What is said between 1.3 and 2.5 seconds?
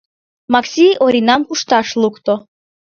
кушташ лукто.